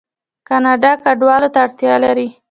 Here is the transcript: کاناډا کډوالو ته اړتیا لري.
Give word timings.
کاناډا 0.47 0.91
کډوالو 1.03 1.47
ته 1.53 1.59
اړتیا 1.65 1.93
لري. 2.03 2.27